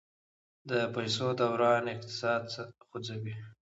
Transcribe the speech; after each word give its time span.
د 0.69 0.71
پیسو 0.95 1.27
دوران 1.39 1.83
اقتصاد 1.93 2.43
خوځوي. 2.87 3.35